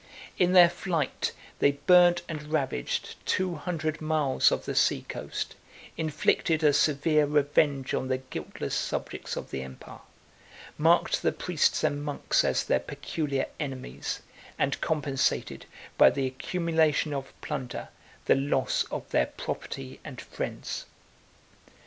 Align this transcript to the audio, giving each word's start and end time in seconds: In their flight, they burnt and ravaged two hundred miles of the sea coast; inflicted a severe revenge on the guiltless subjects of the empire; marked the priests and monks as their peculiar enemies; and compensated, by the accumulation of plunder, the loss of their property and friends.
In 0.39 0.53
their 0.53 0.67
flight, 0.67 1.31
they 1.59 1.73
burnt 1.73 2.23
and 2.27 2.51
ravaged 2.51 3.23
two 3.23 3.53
hundred 3.53 4.01
miles 4.01 4.51
of 4.51 4.65
the 4.65 4.73
sea 4.73 5.05
coast; 5.07 5.53
inflicted 5.95 6.63
a 6.63 6.73
severe 6.73 7.27
revenge 7.27 7.93
on 7.93 8.07
the 8.07 8.17
guiltless 8.17 8.73
subjects 8.73 9.35
of 9.35 9.51
the 9.51 9.61
empire; 9.61 9.99
marked 10.75 11.21
the 11.21 11.31
priests 11.31 11.83
and 11.83 12.03
monks 12.03 12.43
as 12.43 12.63
their 12.63 12.79
peculiar 12.79 13.45
enemies; 13.59 14.21
and 14.57 14.81
compensated, 14.81 15.67
by 15.99 16.09
the 16.09 16.25
accumulation 16.25 17.13
of 17.13 17.31
plunder, 17.41 17.89
the 18.25 18.33
loss 18.33 18.85
of 18.85 19.07
their 19.11 19.27
property 19.27 19.99
and 20.03 20.19
friends. 20.19 20.87